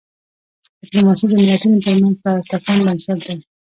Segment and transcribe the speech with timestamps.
[0.81, 3.35] ډیپلوماسي د ملتونو ترمنځ د تفاهم بنسټ دی.